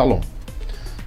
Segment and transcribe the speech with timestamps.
[0.00, 0.29] Shalom.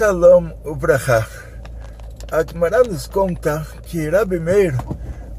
[0.00, 1.26] Shalom Ubraha.
[2.32, 4.74] A Gemara nos conta que Rabi Meir,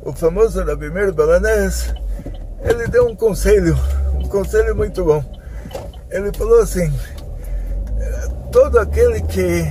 [0.04, 1.92] o famoso Rabi Meir Balanés,
[2.62, 3.76] ele deu um conselho,
[4.14, 5.26] um conselho muito bom.
[6.12, 6.94] Ele falou assim:
[8.52, 9.64] todo aquele que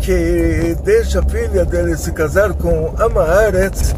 [0.00, 3.94] que deixa a filha dele se casar com Ama Aretz,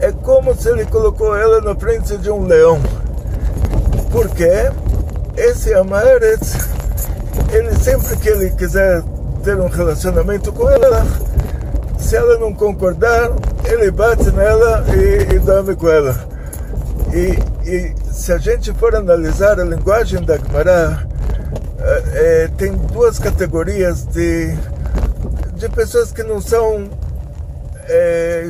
[0.00, 2.80] é como se ele colocou ela na frente de um leão.
[4.10, 4.50] Porque
[5.36, 6.69] esse Ama Aretz
[7.52, 9.02] ele sempre que ele quiser
[9.42, 11.04] ter um relacionamento com ela,
[11.98, 13.30] se ela não concordar,
[13.64, 16.28] ele bate nela e, e dorme com ela.
[17.12, 21.06] E, e, se a gente for analisar a linguagem da Gemara,
[21.78, 24.54] é, é, tem duas categorias de,
[25.54, 26.88] de pessoas que não são
[27.88, 28.48] é,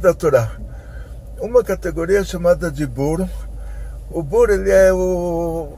[0.00, 0.50] da Torá.
[1.40, 3.28] Uma categoria chamada de burro.
[4.10, 5.72] O burro ele é o,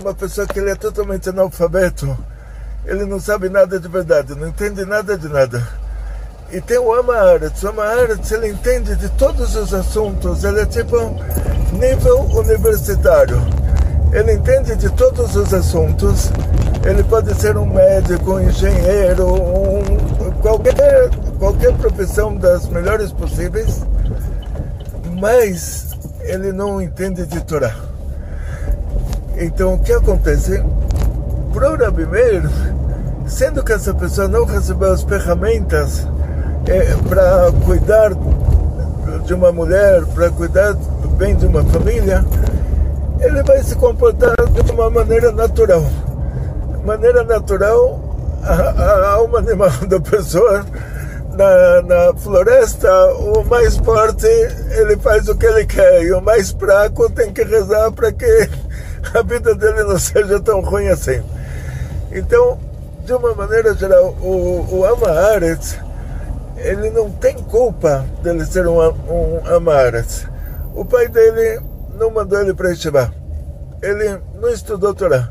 [0.00, 2.16] uma pessoa que ele é totalmente analfabeto,
[2.84, 5.66] ele não sabe nada de verdade, não entende nada de nada.
[6.50, 10.96] E tem o Amaharetz, o Amaharetz ele entende de todos os assuntos, ele é tipo
[11.72, 13.40] nível universitário.
[14.12, 16.30] Ele entende de todos os assuntos,
[16.84, 23.86] ele pode ser um médico, um engenheiro, um, qualquer, qualquer profissão das melhores possíveis,
[25.20, 25.90] mas
[26.22, 27.89] ele não entende de Torá.
[29.40, 30.62] Então, o que acontece?
[31.50, 32.42] Para o Rabi Meir,
[33.26, 36.06] sendo que essa pessoa não recebeu as ferramentas
[36.66, 38.10] é, para cuidar
[39.24, 42.22] de uma mulher, para cuidar do bem de uma família,
[43.18, 45.84] ele vai se comportar de uma maneira natural.
[46.84, 47.98] Maneira natural,
[48.42, 50.66] a, a alma animal da pessoa
[51.32, 56.50] na, na, floresta, o mais forte ele faz o que ele quer e o mais
[56.50, 58.50] fraco tem que rezar para que
[59.14, 61.22] a vida dele não seja tão ruim assim.
[62.12, 62.58] Então,
[63.04, 65.78] de uma maneira geral, o, o Amaharetz,
[66.56, 70.26] ele não tem culpa dele ser um, um Amaharetz.
[70.74, 71.60] O pai dele
[71.98, 73.12] não mandou ele para Yeshiva.
[73.82, 75.30] Ele não estudou Torá.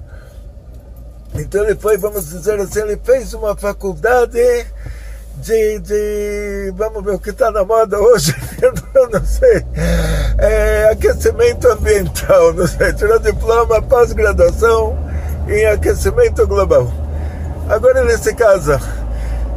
[1.35, 4.39] Então ele foi, vamos dizer assim, ele fez uma faculdade
[5.39, 8.35] de, de vamos ver o que está na moda hoje,
[9.11, 9.65] não sei,
[10.37, 14.97] é, aquecimento ambiental, não sei, tirou diploma, pós-graduação
[15.47, 16.91] em aquecimento global.
[17.69, 18.79] Agora ele se casa,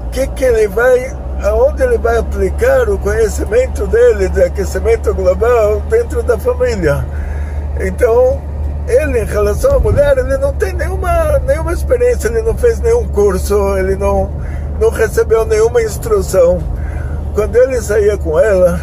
[0.07, 5.81] o que, que ele vai, aonde ele vai aplicar o conhecimento dele de aquecimento global
[5.91, 7.05] dentro da família?
[7.81, 8.41] Então,
[8.87, 13.09] ele em relação à mulher, ele não tem nenhuma, nenhuma experiência, ele não fez nenhum
[13.09, 14.31] curso, ele não
[14.83, 16.59] não recebeu nenhuma instrução.
[17.37, 18.81] Quando ele saía com ela,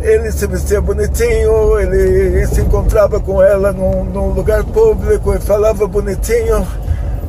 [0.00, 5.86] ele se vestia bonitinho, ele se encontrava com ela num, num lugar público e falava
[5.86, 6.66] bonitinho.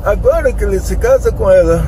[0.02, 1.84] Agora que ele se casa com ela,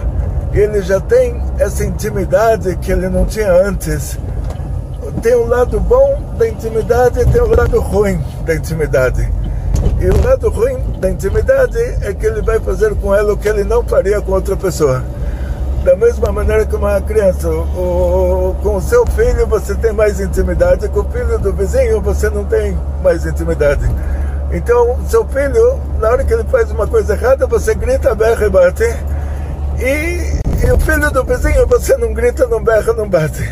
[0.52, 4.20] ele já tem essa intimidade que ele não tinha antes.
[5.22, 9.32] Tem um lado bom da intimidade e tem um lado ruim da intimidade.
[9.98, 13.48] E o lado ruim da intimidade é que ele vai fazer com ela o que
[13.48, 15.02] ele não faria com outra pessoa
[15.84, 20.88] Da mesma maneira que uma criança, o, com o seu filho você tem mais intimidade,
[20.90, 23.82] com o filho do vizinho você não tem mais intimidade.
[24.52, 28.50] Então, seu filho, na hora que ele faz uma coisa errada, você grita, berra e
[28.50, 28.84] bate.
[29.80, 33.52] E, e o filho do vizinho, você não grita, não berra, não bate.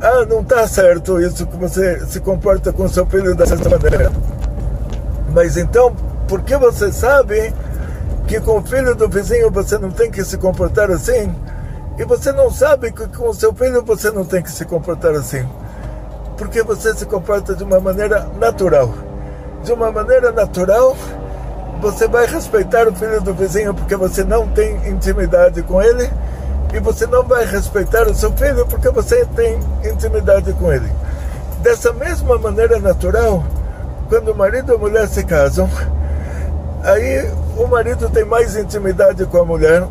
[0.00, 4.12] Ah, não está certo isso que você se comporta com seu filho dessa maneira.
[5.34, 5.92] Mas então,
[6.28, 7.52] por que você sabe
[8.28, 11.34] que com o filho do vizinho você não tem que se comportar assim?
[11.98, 15.16] E você não sabe que com o seu filho você não tem que se comportar
[15.16, 15.44] assim?
[16.36, 18.94] Porque você se comporta de uma maneira natural.
[19.64, 20.96] De uma maneira natural,
[21.80, 26.08] você vai respeitar o filho do vizinho porque você não tem intimidade com ele
[26.72, 30.88] e você não vai respeitar o seu filho porque você tem intimidade com ele.
[31.62, 33.42] Dessa mesma maneira natural,
[34.08, 35.68] quando o marido e a mulher se casam,
[36.84, 39.84] aí o marido tem mais intimidade com a mulher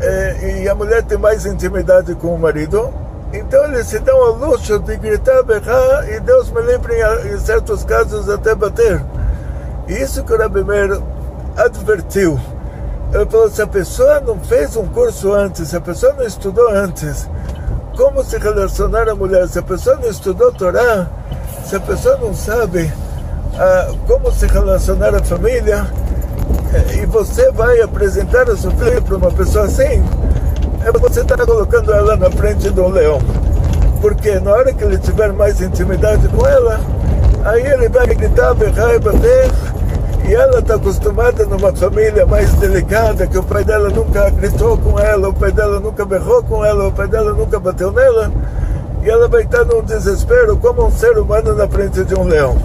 [0.00, 2.92] é, e a mulher tem mais intimidade com o marido.
[3.32, 6.94] Então eles se dão ao luxo de gritar, berrar e Deus me livre
[7.32, 9.02] em certos casos até bater.
[9.88, 11.00] E isso que o Rabi Meir
[11.56, 12.38] advertiu.
[13.12, 16.68] Ele falou: se a pessoa não fez um curso antes, se a pessoa não estudou
[16.68, 17.28] antes,
[17.96, 21.06] como se relacionar à mulher, se a pessoa não estudou Torá,
[21.64, 22.92] se a pessoa não sabe
[23.58, 25.86] ah, como se relacionar à família,
[26.94, 30.02] e você vai apresentar a sua filha para uma pessoa assim,
[30.84, 33.18] é você está colocando ela na frente de um leão.
[34.00, 36.80] Porque na hora que ele tiver mais intimidade com ela,
[37.44, 39.50] aí ele vai gritar, berrar e bater
[40.28, 44.98] e ela está acostumada numa família mais delicada, que o pai dela nunca gritou com
[44.98, 48.32] ela, o pai dela nunca berrou com ela, o pai dela nunca bateu nela.
[49.04, 52.56] E ela vai estar num desespero como um ser humano na frente de um leão.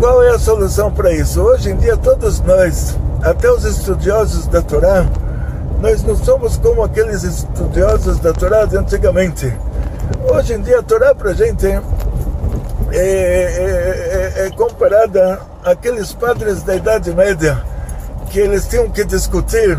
[0.00, 1.42] Qual é a solução para isso?
[1.42, 5.06] Hoje em dia, todos nós, até os estudiosos da Torá,
[5.78, 9.54] nós não somos como aqueles estudiosos da Torá de antigamente.
[10.26, 11.76] Hoje em dia, a Torá para a gente é,
[12.92, 17.62] é, é, é comparada aqueles padres da Idade Média
[18.30, 19.78] que eles tinham que discutir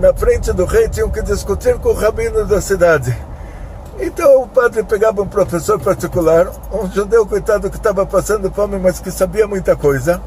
[0.00, 3.14] na frente do rei, tinham que discutir com o rabino da cidade.
[3.98, 9.00] Então o padre pegava um professor particular, um judeu coitado que estava passando fome, mas
[9.00, 10.20] que sabia muita coisa.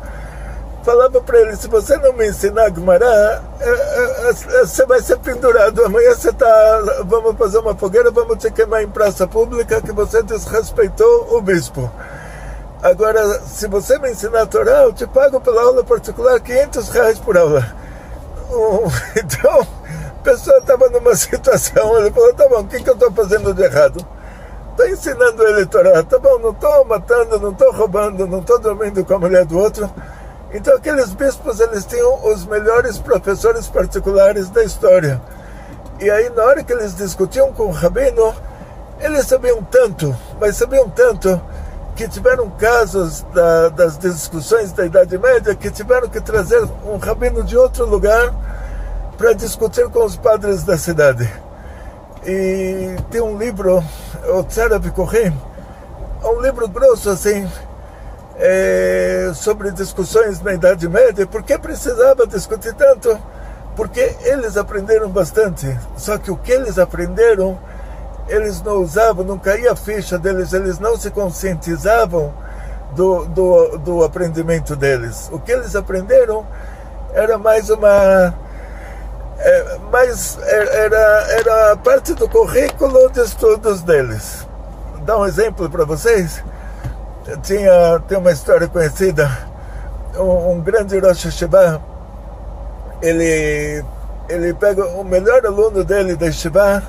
[0.84, 5.18] Falava para ele: se você não me ensinar Gumará, é, é, é, você vai ser
[5.19, 5.84] pendurado.
[5.84, 10.24] Amanhã você tá, vamos fazer uma fogueira, vamos te queimar em praça pública que você
[10.24, 11.92] desrespeitou o bispo.
[12.81, 17.19] Agora, se você me ensinar a Torá, eu te pago pela aula particular 500 reais
[17.19, 17.66] por aula.
[19.18, 19.68] Então,
[20.28, 23.64] pessoa estava numa situação, ele falou, tá bom, o que, que eu estou fazendo de
[23.64, 24.06] errado?
[24.72, 28.60] Estou ensinando ele a Torá, tá bom, não estou matando, não estou roubando, não estou
[28.60, 29.90] dormindo com a mulher do outro.
[30.54, 35.20] Então aqueles bispos, eles tinham os melhores professores particulares da história.
[36.00, 38.36] E aí, na hora que eles discutiam com o rabino,
[39.00, 41.42] eles sabiam tanto, mas sabiam tanto
[41.96, 47.44] que tiveram casos da, das discussões da Idade Média que tiveram que trazer um rabino
[47.44, 48.32] de outro lugar
[49.18, 51.30] para discutir com os padres da cidade.
[52.25, 53.84] E tem um livro,
[54.30, 55.34] o Tzara Bikorim,
[56.24, 57.50] é um livro grosso assim,
[58.38, 61.25] é, sobre discussões na Idade Média.
[61.25, 63.19] Por que precisava discutir tanto?
[63.75, 65.78] Porque eles aprenderam bastante.
[65.96, 67.58] Só que o que eles aprenderam
[68.28, 72.33] eles não usavam, não caía a ficha deles, eles não se conscientizavam
[72.94, 75.30] do, do, do aprendimento deles.
[75.31, 76.45] O que eles aprenderam
[77.14, 78.33] era mais uma.
[79.40, 84.48] É, mais, é, era, era parte do currículo de estudos deles.
[84.94, 86.44] Vou dar um exemplo para vocês.
[87.44, 89.30] Tinha, tem uma história conhecida.
[90.16, 91.80] Um, um grande Rosh Hashanah,
[93.02, 93.86] ele,
[94.28, 96.82] ele pega o melhor aluno dele da Shiva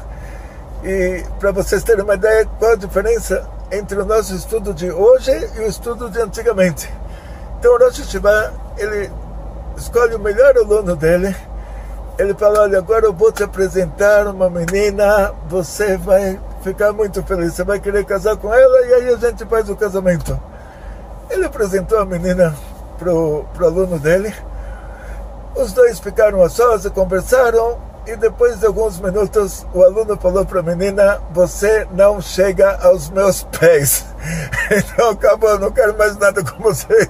[0.83, 5.33] e para vocês terem uma ideia, qual a diferença entre o nosso estudo de hoje
[5.57, 6.91] e o estudo de antigamente.
[7.59, 9.11] Então o Rosh Hashanah, ele
[9.77, 11.37] escolhe o melhor aluno dele,
[12.19, 17.55] ele fala, olha, agora eu vou te apresentar uma menina, você vai ficar muito feliz,
[17.55, 20.39] você vai querer casar com ela e aí a gente faz o casamento.
[21.31, 22.57] Ele apresentou a menina
[22.99, 24.35] pro, pro aluno dele,
[25.55, 30.45] os dois ficaram a sós e conversaram, e depois de alguns minutos, o aluno falou
[30.45, 34.05] para a menina: Você não chega aos meus pés.
[34.71, 37.09] Então acabou, não quero mais nada com você.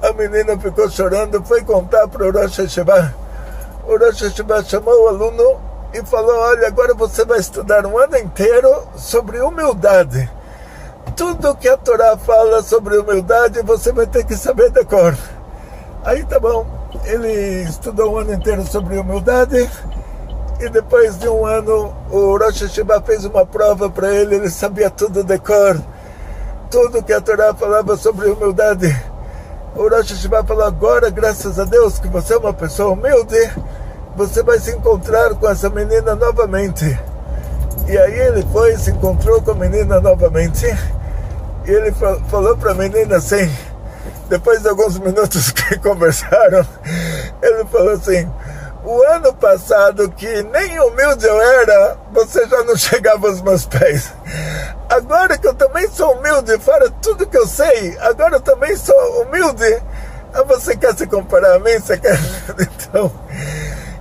[0.00, 3.25] A menina ficou chorando, foi contar para o Rosh Hashanah.
[3.86, 5.60] O Rosh Hashanah chamou o aluno
[5.94, 10.30] e falou: Olha, agora você vai estudar um ano inteiro sobre humildade.
[11.16, 15.16] Tudo que a Torá fala sobre humildade, você vai ter que saber de cor.
[16.04, 19.68] Aí tá bom ele estudou um ano inteiro sobre humildade
[20.60, 24.90] e depois de um ano o Rosh Hashiva fez uma prova para ele, ele sabia
[24.90, 25.80] tudo de cor,
[26.70, 28.88] tudo que a Torá falava sobre humildade.
[29.76, 33.36] O Rosh Hashiva falou, agora graças a Deus que você é uma pessoa humilde,
[34.16, 36.98] você vai se encontrar com essa menina novamente.
[37.86, 40.64] E aí ele foi, se encontrou com a menina novamente,
[41.66, 43.54] e ele falou para a menina assim,
[44.30, 46.66] depois de alguns minutos que conversaram,
[47.42, 48.26] ele falou assim,
[48.86, 54.12] o ano passado, que nem humilde eu era, você já não chegava aos meus pés.
[54.88, 59.22] Agora que eu também sou humilde, fora tudo que eu sei, agora eu também sou
[59.22, 59.82] humilde.
[60.32, 61.78] Ah, você quer se comparar a mim?
[61.80, 62.16] Você quer...
[62.86, 63.12] Então,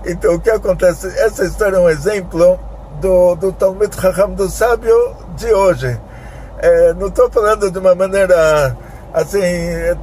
[0.06, 1.08] então o que acontece?
[1.18, 2.60] Essa história é um exemplo
[3.02, 6.00] do, do Talmud Raham, do sábio de hoje.
[6.60, 8.78] É, não estou falando de uma maneira
[9.16, 9.40] assim,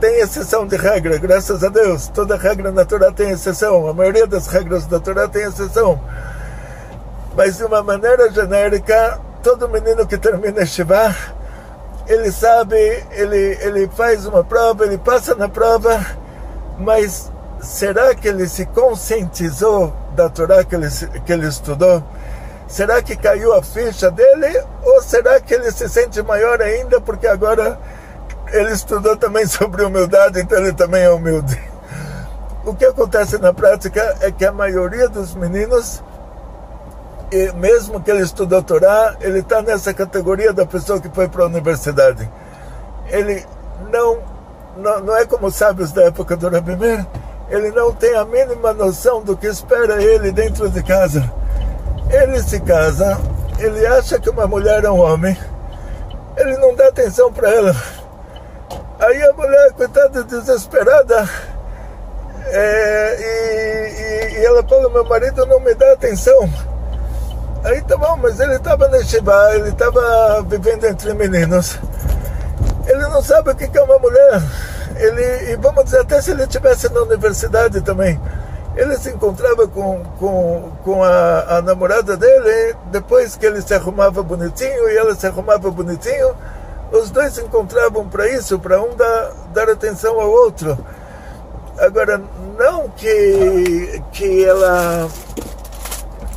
[0.00, 2.08] tem exceção de regra, graças a Deus.
[2.08, 6.00] Toda regra na Torá tem exceção, a maioria das regras da Torá tem exceção.
[7.36, 11.14] Mas de uma maneira genérica, todo menino que termina Shiva,
[12.06, 12.76] ele sabe,
[13.10, 16.00] ele, ele faz uma prova, ele passa na prova,
[16.78, 20.88] mas será que ele se conscientizou da Torá que ele,
[21.26, 22.02] que ele estudou?
[22.66, 24.64] Será que caiu a ficha dele?
[24.82, 27.78] Ou será que ele se sente maior ainda porque agora
[28.52, 31.58] ele estudou também sobre humildade, então ele também é humilde.
[32.64, 36.02] O que acontece na prática é que a maioria dos meninos,
[37.56, 41.46] mesmo que ele estudou Torá, ele está nessa categoria da pessoa que foi para a
[41.46, 42.30] universidade.
[43.08, 43.44] Ele
[43.90, 44.18] não,
[44.76, 47.04] não, não é como os sábios da época do Rabi Meir,
[47.48, 51.32] ele não tem a mínima noção do que espera ele dentro de casa.
[52.10, 53.18] Ele se casa,
[53.58, 55.36] ele acha que uma mulher é um homem,
[56.36, 57.74] ele não dá atenção para ela
[59.02, 61.28] Aí a mulher, coitada, desesperada,
[62.46, 66.48] é, e, e, e, ela falou: Meu marido não me dá atenção.
[67.64, 71.80] Aí tá bom, mas ele estava no Shiba, ele estava vivendo entre meninos.
[72.86, 74.40] Ele não sabe o que é uma mulher.
[74.94, 78.20] Ele, e vamos dizer, até se ele estivesse na universidade também,
[78.76, 84.22] ele se encontrava com, com, com a, a namorada dele, depois que ele se arrumava
[84.22, 86.36] bonitinho e ela se arrumava bonitinho
[86.92, 90.78] os dois se encontravam para isso, para um dar, dar atenção ao outro.
[91.78, 92.20] Agora,
[92.58, 95.08] não que, que ela.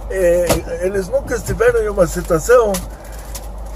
[0.09, 0.45] É,
[0.81, 2.71] eles nunca estiveram em uma situação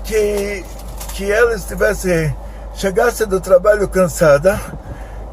[0.03, 0.65] que,
[1.13, 2.33] que ela estivesse.
[2.74, 4.57] chegasse do trabalho cansada,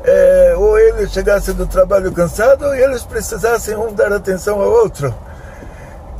[0.04, 5.14] é, ou ele chegasse do trabalho cansado e eles precisassem um dar atenção ao outro.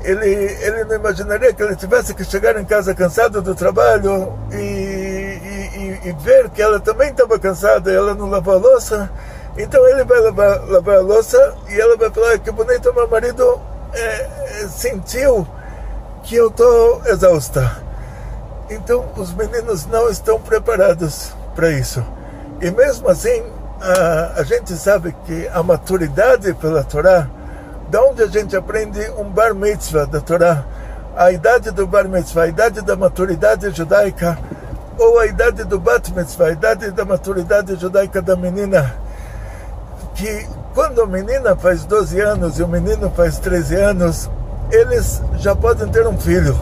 [0.03, 4.76] Ele, ele não imaginaria que ele tivesse que chegar em casa cansado do trabalho e
[6.05, 9.11] e, ver que ela também estava cansada, ela não lavou a louça,
[9.57, 13.61] então ele vai lavar, lavar a louça e ela vai falar que bonito meu marido
[13.93, 15.47] é, é, sentiu
[16.23, 17.85] que eu estou exausta.
[18.69, 22.05] Então os meninos não estão preparados para isso.
[22.61, 23.43] E mesmo assim,
[23.81, 27.29] a, a gente sabe que a maturidade pela Torá,
[27.89, 30.65] da onde a gente aprende um bar mitzvah da Torá,
[31.17, 34.39] a idade do bar mitzvah, a idade da maturidade judaica,
[34.99, 38.95] ou a idade do Bat Mitzvah, a idade da maturidade judaica da menina,
[40.15, 44.31] que quando a menina faz 12 anos e o menino faz 13 anos,
[44.71, 46.59] eles já podem ter um filho.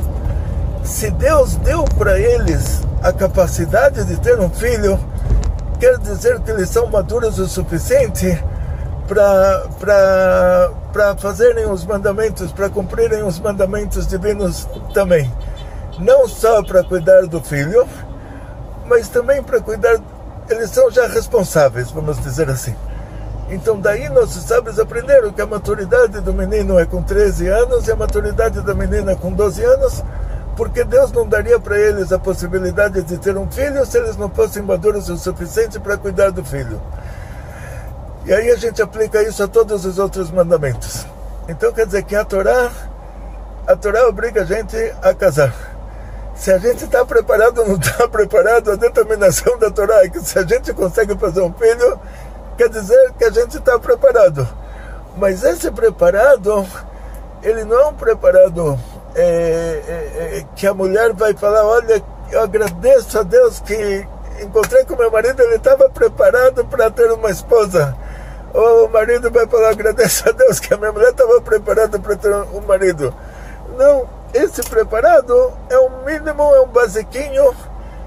[0.85, 4.99] Se Deus deu para eles a capacidade de ter um filho,
[5.81, 8.43] quer dizer que eles são maduros o suficiente
[9.09, 15.31] para fazerem os mandamentos, para cumprirem os mandamentos divinos também.
[15.99, 17.87] Não só para cuidar do filho,
[18.87, 19.99] mas também para cuidar,
[20.49, 22.75] eles são já responsáveis, vamos dizer assim.
[23.51, 27.93] Então daí nossos sábios aprenderam que a maturidade do menino é com 13 anos e
[27.93, 30.03] a maturidade da menina com 12 anos,
[30.57, 34.31] porque Deus não daria para eles a possibilidade de ter um filho se eles não
[34.31, 36.81] fossem maduros o suficiente para cuidar do filho.
[38.25, 41.07] E aí a gente aplica isso a todos os outros mandamentos.
[41.47, 42.71] Então quer dizer que a Torá,
[43.67, 45.74] a Torá obriga a gente a casar.
[46.35, 50.21] Se a gente está preparado ou não está preparado, a determinação da Torá é que
[50.21, 51.99] se a gente consegue fazer um filho,
[52.57, 54.47] quer dizer que a gente está preparado.
[55.17, 56.67] Mas esse preparado,
[57.43, 58.79] ele não é um preparado
[59.15, 64.07] é, é, é, que a mulher vai falar, olha, eu agradeço a Deus que
[64.43, 67.97] encontrei com meu marido, ele estava preparado para ter uma esposa.
[68.53, 72.17] Ou o marido vai falar, agradeço a Deus que a minha mulher estava preparada para
[72.17, 73.15] ter um marido.
[73.77, 77.55] Não, esse preparado é um mínimo, é um basiquinho,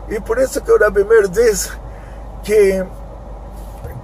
[0.10, 1.72] e por isso que o Rabi Meir diz
[2.44, 2.84] que,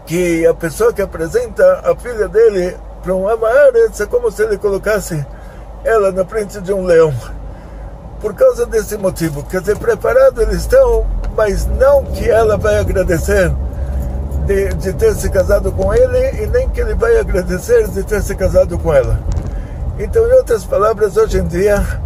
[0.06, 4.58] que a pessoa que apresenta a filha dele para um Amaretz é como se ele
[4.58, 5.26] colocasse
[5.84, 7.14] ela na frente de um leão.
[8.22, 9.44] Por causa desse motivo.
[9.44, 13.52] Quer dizer, preparado eles estão, mas não que ela vai agradecer
[14.46, 18.22] de, de ter se casado com ele e nem que ele vai agradecer de ter
[18.22, 19.20] se casado com ela.
[20.00, 22.02] Então, em outras palavras, hoje em dia,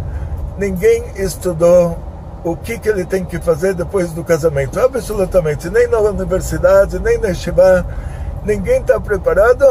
[0.58, 1.96] ninguém estudou
[2.44, 4.78] o que, que ele tem que fazer depois do casamento.
[4.78, 5.70] Absolutamente.
[5.70, 7.86] Nem na universidade, nem na Shiva.
[8.44, 9.64] Ninguém está preparado.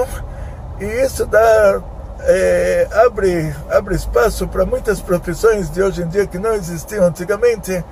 [0.80, 1.82] E isso dá,
[2.22, 7.84] é, abre, abre espaço para muitas profissões de hoje em dia que não existiam antigamente.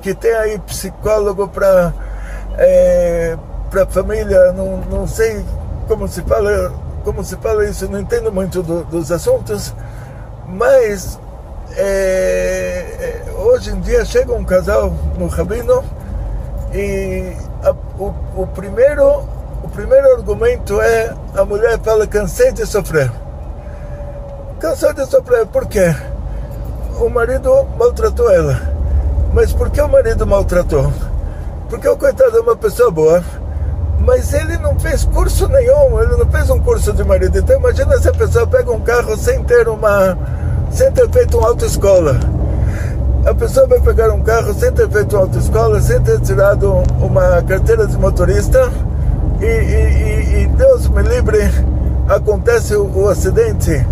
[0.00, 1.92] Que tem aí psicólogo para
[2.56, 3.36] é,
[3.70, 4.52] para família.
[4.52, 5.44] Não, não sei
[5.86, 6.72] como se fala
[7.04, 7.88] como se fala isso.
[7.88, 9.74] Não entendo muito do, dos assuntos.
[10.46, 11.18] Mas
[11.80, 15.84] é, é, hoje em dia chega um casal no Rabino
[16.74, 17.32] e
[17.62, 19.22] a, o, o, primeiro,
[19.62, 23.12] o primeiro argumento é a mulher fala cansei de sofrer.
[24.58, 25.94] Cansei de sofrer, por quê?
[27.00, 28.60] O marido maltratou ela.
[29.32, 30.92] Mas por que o marido maltratou?
[31.70, 33.22] Porque o coitado é uma pessoa boa,
[34.00, 37.38] mas ele não fez curso nenhum, ele não fez um curso de marido.
[37.38, 40.18] Então imagina se a pessoa pega um carro sem ter uma
[40.70, 42.18] sem ter feito uma autoescola.
[43.24, 47.42] A pessoa vai pegar um carro sem ter feito uma autoescola, sem ter tirado uma
[47.42, 48.70] carteira de motorista
[49.40, 51.38] e, e, e Deus me livre,
[52.08, 53.86] acontece o, o acidente.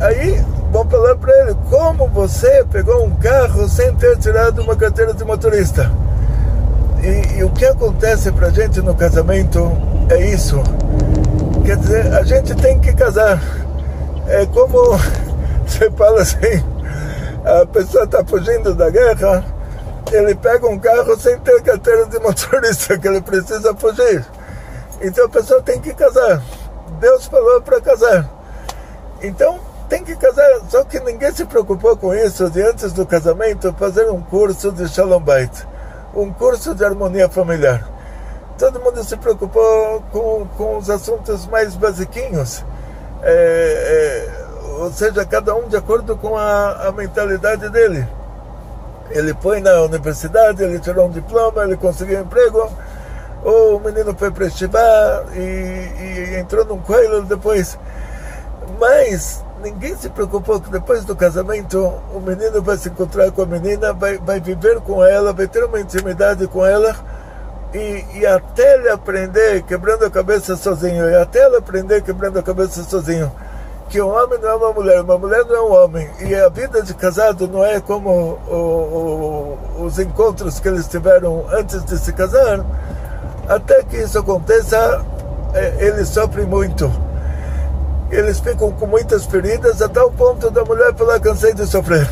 [0.00, 5.12] Aí vão falar para ele: como você pegou um carro sem ter tirado uma carteira
[5.12, 5.90] de motorista?
[7.02, 9.72] E, e o que acontece para a gente no casamento
[10.08, 10.62] é isso.
[11.64, 13.42] Quer dizer, a gente tem que casar.
[14.28, 14.96] É como
[15.68, 16.64] você fala assim,
[17.44, 19.44] a pessoa está fugindo da guerra,
[20.10, 24.24] ele pega um carro sem ter carteira de motorista, que ele precisa fugir.
[25.00, 26.42] Então a pessoa tem que casar.
[26.98, 28.28] Deus falou para casar.
[29.22, 33.74] Então tem que casar, só que ninguém se preocupou com isso de antes do casamento
[33.78, 35.66] fazer um curso de Shalom Bait,
[36.14, 37.88] um curso de harmonia familiar.
[38.58, 42.64] Todo mundo se preocupou com, com os assuntos mais basiquinhos.
[43.22, 44.37] É, é,
[44.68, 48.06] ou seja, cada um de acordo com a, a mentalidade dele.
[49.10, 52.70] Ele foi na universidade, ele tirou um diploma, ele conseguiu um emprego,
[53.42, 57.78] ou o menino foi para estivar e, e, entrou num coelho depois.
[58.78, 61.78] Mas ninguém se preocupou que depois do casamento
[62.12, 65.64] o menino vai se encontrar com a menina, vai, vai viver com ela, vai ter
[65.64, 66.94] uma intimidade com ela.
[67.72, 72.42] E, e, até ele aprender quebrando a cabeça sozinho, e até ele aprender quebrando a
[72.42, 73.30] cabeça sozinho,
[73.88, 76.10] que um homem não é uma mulher, uma mulher não é um homem.
[76.20, 81.46] E a vida de casado não é como o, o, os encontros que eles tiveram
[81.50, 82.64] antes de se casar.
[83.48, 85.04] Até que isso aconteça,
[85.54, 86.92] é, eles sofrem muito.
[88.10, 92.08] Eles ficam com muitas feridas, até o ponto da mulher falar: cansei de sofrer.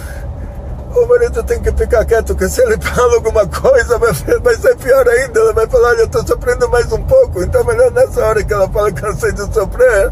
[0.94, 4.76] O marido tem que ficar quieto, porque se ele fala alguma coisa, vai, vai ser
[4.76, 5.40] pior ainda.
[5.40, 7.42] Ela vai falar: eu estou sofrendo mais um pouco.
[7.42, 10.10] Então, melhor nessa hora que ela fala: cansei de sofrer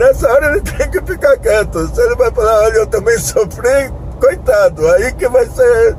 [0.00, 1.86] nessa hora ele tem que ficar quieto.
[1.94, 5.96] Se ele vai falar, olha, eu também sofri, coitado, aí que vai ser.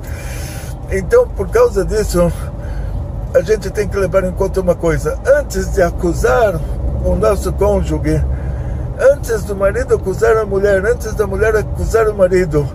[0.91, 2.31] Então, por causa disso,
[3.33, 6.59] a gente tem que levar em conta uma coisa: antes de acusar
[7.05, 8.21] o nosso cônjuge,
[9.13, 12.67] antes do marido acusar a mulher, antes da mulher acusar o marido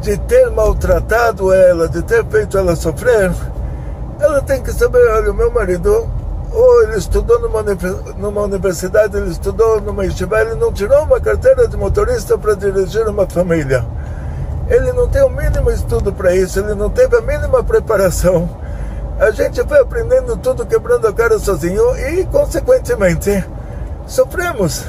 [0.00, 3.30] de ter maltratado ela, de ter feito ela sofrer,
[4.18, 6.10] ela tem que saber: olha, o meu marido
[6.52, 7.62] ou ele estudou numa,
[8.16, 13.06] numa universidade, ele estudou numa yeshiva, ele não tirou uma carteira de motorista para dirigir
[13.08, 13.84] uma família.
[14.68, 18.48] Ele não tem o mínimo estudo para isso, ele não teve a mínima preparação.
[19.18, 23.44] A gente foi aprendendo tudo quebrando a cara sozinho e, consequentemente,
[24.06, 24.84] sofremos.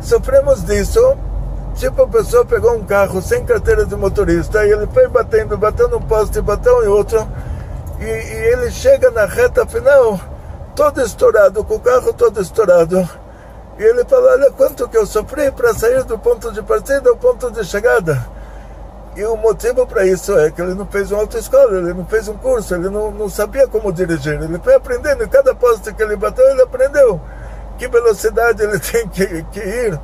[0.00, 1.16] Sofremos disso.
[1.76, 5.96] Tipo, a pessoa pegou um carro sem carteira de motorista e ele foi batendo, batendo
[5.96, 7.26] um poste, bateu em outro,
[8.00, 10.20] e, e ele chega na reta final
[10.74, 13.08] todo estourado, com o carro todo estourado.
[13.78, 17.16] E ele fala, olha quanto que eu sofri para sair do ponto de partida ao
[17.16, 18.26] ponto de chegada.
[19.16, 22.28] E o motivo para isso é que ele não fez uma autoescola, ele não fez
[22.28, 24.40] um curso, ele não, não sabia como dirigir.
[24.40, 27.20] Ele foi aprendendo, em cada poste que ele bateu, ele aprendeu
[27.80, 30.00] que velocidade ele tem que, que ir.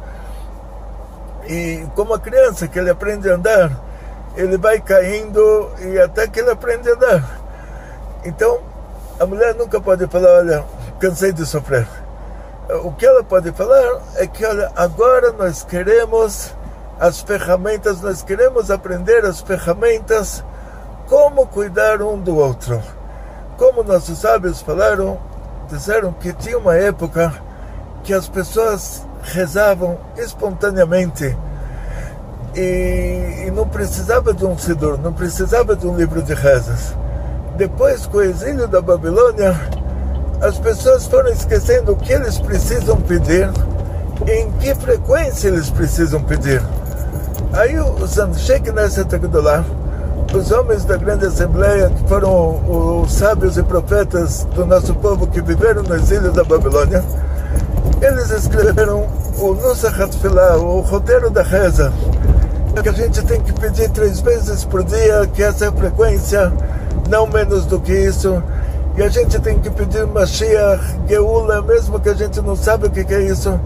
[1.47, 3.71] E como a criança que ele aprende a andar,
[4.35, 7.41] ele vai caindo e até que ele aprende a andar.
[8.25, 8.61] Então,
[9.19, 10.65] a mulher nunca pode falar, olha,
[11.01, 11.87] cansei de sofrer.
[12.85, 16.53] O que ela pode falar é que, olha, agora nós queremos
[16.99, 20.45] as ferramentas, nós queremos aprender as ferramentas
[21.07, 22.83] como cuidar um do outro.
[23.57, 25.19] Como nossos sábios falaram,
[25.71, 27.33] disseram que tinha uma época
[28.03, 31.37] que as pessoas rezavam espontaneamente
[32.55, 36.95] e, e não precisava de um Sidur, não precisava de um livro de rezas.
[37.57, 39.59] Depois, com o exílio da Babilônia,
[40.43, 43.49] as pessoas foram esquecendo o que eles precisam pedir,
[44.29, 46.63] em que frequência eles precisam pedir.
[47.55, 49.65] Aí os Anshek Neset Agdolah,
[50.35, 55.41] os homens da grande assembleia, que foram os sábios e profetas do nosso povo que
[55.41, 57.03] viveram no exílio da Babilônia,
[58.03, 61.91] eles escreveram o Nusachat Filah, o roteiro da reza,
[62.83, 66.53] que a gente tem que pedir três vezes por dia, que essa é a frequência,
[67.09, 68.43] não menos do que isso.
[68.97, 72.91] E a gente tem que pedir Mashiach, Geula, mesmo que a gente não sabe o
[72.91, 73.61] que é isso.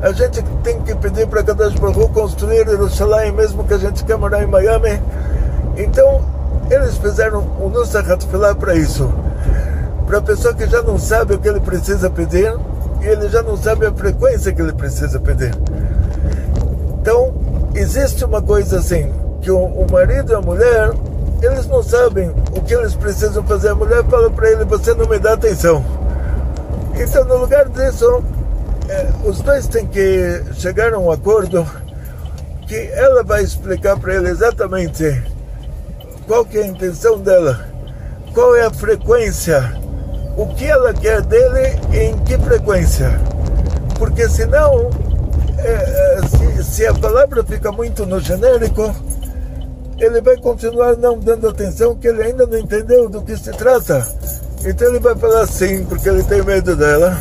[0.00, 4.16] A gente tem que pedir para Kadosh Baruch construir Jerusalém, mesmo que a gente quer
[4.16, 5.00] morar em Miami.
[5.76, 6.22] Então,
[6.70, 9.12] eles fizeram o Nusachat Filah para isso.
[10.06, 12.52] Para a pessoa que já não sabe o que ele precisa pedir,
[13.00, 15.54] e ele já não sabe a frequência que ele precisa pedir.
[17.00, 17.32] Então,
[17.74, 20.92] existe uma coisa assim, que o marido e a mulher,
[21.42, 23.70] eles não sabem o que eles precisam fazer.
[23.70, 25.84] A mulher fala para ele, você não me dá atenção.
[26.94, 28.22] Então, no lugar disso,
[28.88, 31.66] é, os dois têm que chegar a um acordo
[32.66, 35.22] que ela vai explicar para ele exatamente
[36.26, 37.66] qual que é a intenção dela,
[38.32, 39.72] qual é a frequência,
[40.36, 43.10] o que ela quer dele e em que frequência.
[43.98, 44.90] Porque senão
[45.58, 48.94] é, se, se a palavra fica muito no genérico,
[50.04, 54.04] ele vai continuar não dando atenção, que ele ainda não entendeu do que se trata.
[54.64, 57.16] Então ele vai falar sim, porque ele tem medo dela.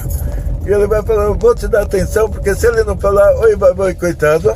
[0.65, 3.93] E ele vai falar, vou te dar atenção, porque se ele não falar, oi, vai,
[3.93, 4.55] coitado.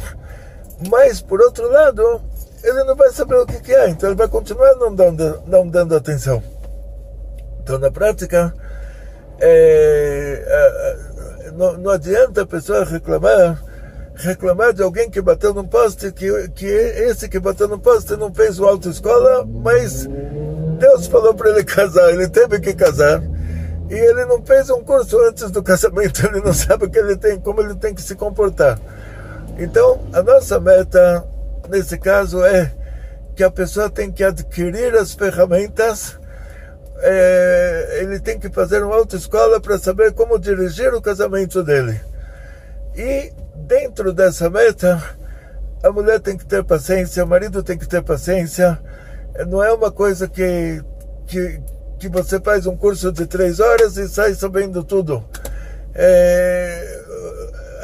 [0.89, 2.21] Mas, por outro lado,
[2.63, 5.67] ele não vai saber o que, que é, então ele vai continuar não dando, não
[5.67, 6.41] dando atenção.
[7.61, 8.53] Então, na prática,
[9.39, 13.61] é, é, não, não adianta a pessoa reclamar
[14.15, 18.33] reclamar de alguém que bateu num poste, que, que esse que bateu no poste não
[18.33, 20.07] fez uma autoescola, mas
[20.79, 23.21] Deus falou para ele casar, ele teve que casar.
[23.89, 27.15] E ele não fez um curso antes do casamento, ele não sabe o que ele
[27.15, 28.79] tem, como ele tem que se comportar.
[29.57, 31.23] Então, a nossa meta
[31.69, 32.71] nesse caso é
[33.35, 36.17] que a pessoa tem que adquirir as ferramentas,
[36.99, 41.99] é, ele tem que fazer uma autoescola para saber como dirigir o casamento dele.
[42.95, 43.33] E
[43.67, 45.03] dentro dessa meta,
[45.83, 48.79] a mulher tem que ter paciência, o marido tem que ter paciência.
[49.47, 50.81] Não é uma coisa que,
[51.27, 51.61] que,
[51.99, 55.23] que você faz um curso de três horas e sai sabendo tudo.
[55.93, 57.03] É,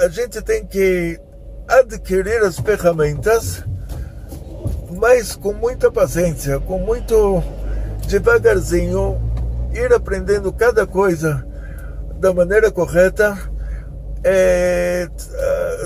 [0.04, 1.19] a gente tem que
[1.67, 3.65] adquirir as ferramentas,
[4.91, 7.43] mas com muita paciência, com muito
[8.08, 9.21] devagarzinho,
[9.74, 11.45] ir aprendendo cada coisa
[12.17, 13.51] da maneira correta
[14.24, 15.08] é,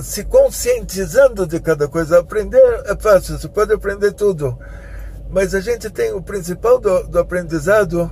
[0.03, 2.19] se conscientizando de cada coisa.
[2.19, 4.57] Aprender é fácil, você pode aprender tudo.
[5.29, 8.11] Mas a gente tem o principal do, do aprendizado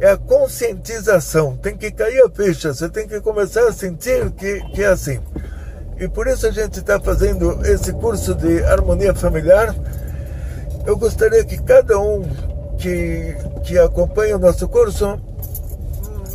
[0.00, 1.56] é a conscientização.
[1.56, 5.20] Tem que cair a ficha, você tem que começar a sentir que, que é assim.
[5.98, 9.74] E por isso a gente está fazendo esse curso de harmonia familiar.
[10.84, 12.22] Eu gostaria que cada um
[12.76, 15.18] que, que acompanha o nosso curso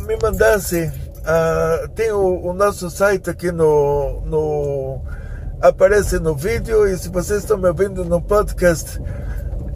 [0.06, 0.90] me mandasse
[1.24, 5.00] ah, tem o, o, nosso site aqui no, no.
[5.60, 9.00] aparece no vídeo e se vocês estão me ouvindo no podcast,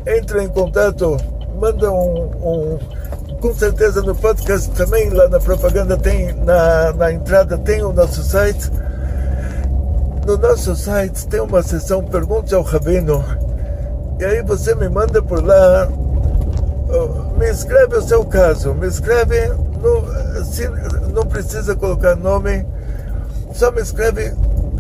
[0.07, 1.17] entre em contato,
[1.61, 2.79] manda um, um
[3.41, 8.23] com certeza no podcast também, lá na propaganda tem, na, na entrada tem o nosso
[8.23, 8.71] site.
[10.27, 13.23] No nosso site tem uma seção Pergunte ao Rabino.
[14.19, 15.87] E aí você me manda por lá,
[17.37, 19.53] me escreve o seu caso, me escreve
[19.85, 20.67] não, se,
[21.13, 22.67] não precisa colocar nome,
[23.53, 24.33] só me escreve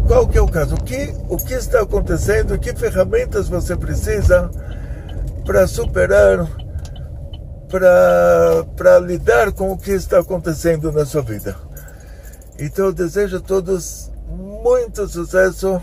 [0.09, 4.51] qual que é o caso, o que, o que está acontecendo, que ferramentas você precisa
[5.45, 6.49] para superar,
[7.69, 11.55] para lidar com o que está acontecendo na sua vida.
[12.59, 15.83] Então eu desejo a todos muito sucesso,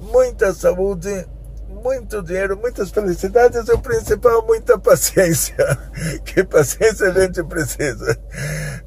[0.00, 1.26] muita saúde,
[1.70, 5.56] muito dinheiro, muitas felicidades o principal, muita paciência.
[6.24, 8.18] Que paciência a gente precisa.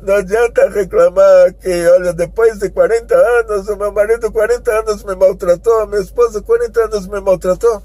[0.01, 5.15] Não adianta reclamar que, olha, depois de 40 anos, o meu marido 40 anos me
[5.15, 7.83] maltratou, a minha esposa 40 anos me maltratou,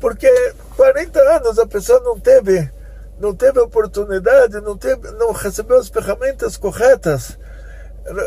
[0.00, 0.30] porque
[0.76, 2.70] 40 anos a pessoa não teve,
[3.18, 7.38] não teve oportunidade, não, teve, não recebeu as ferramentas corretas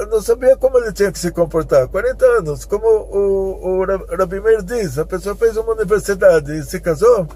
[0.09, 1.87] não sabia como ele tinha que se comportar.
[1.87, 3.85] 40 anos, como o, o
[4.17, 7.27] Rabi Meir diz, a pessoa fez uma universidade e se casou,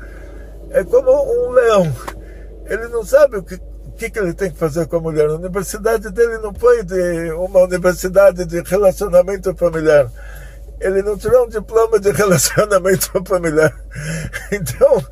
[0.71, 1.93] é como um leão.
[2.65, 3.59] Ele não sabe o que,
[3.97, 5.29] que, que ele tem que fazer com a mulher.
[5.29, 10.09] A universidade dele não foi de uma universidade de relacionamento familiar.
[10.79, 13.73] ele não tirou um diploma de relacionamento familiar.
[14.51, 15.03] Então,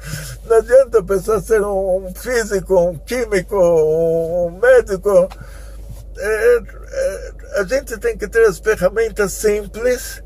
[0.45, 5.29] não adianta a pessoa ser um, físico, um químico, um, médico.
[6.23, 10.23] É, é, a gente tem que ter as ferramentas simples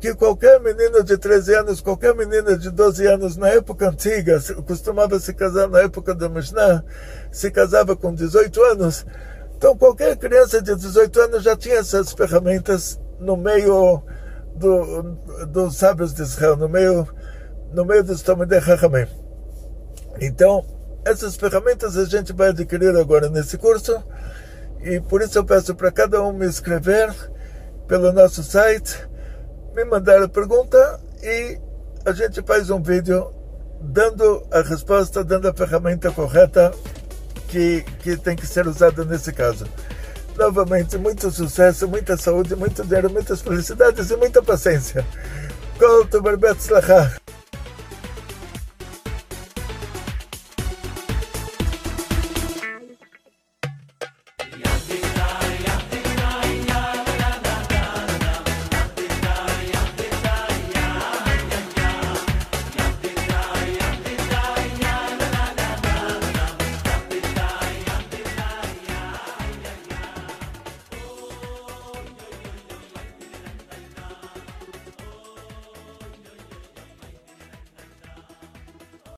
[0.00, 5.20] que qualquer menino de 13 anos, qualquer menina de 12 anos, na época antiga, costumava
[5.20, 6.82] se casar na época da Mishnah,
[7.30, 9.06] se casava com 18 anos.
[9.56, 14.02] Então, qualquer criança de 18 anos já tinha essas ferramentas no meio
[14.54, 15.02] do,
[15.48, 17.06] dos sábios de Israel, no meio,
[17.72, 19.06] no meio dos Talmudei Chachamim.
[20.20, 20.64] Então,
[21.04, 24.02] essas ferramentas a gente vai adquirir agora nesse curso
[24.82, 27.12] e por isso eu peço para cada um me escrever
[27.86, 29.08] pelo nosso site,
[29.74, 31.58] me mandar a pergunta e
[32.04, 33.32] a gente faz um vídeo
[33.80, 36.72] dando a resposta, dando a ferramenta correta
[37.48, 39.66] que, que tem que ser usada nesse caso
[40.36, 45.04] novamente muito sucesso, muita saúde, muito dinheiro, muitas felicidades e muita paciência.
[45.78, 46.22] Kol tu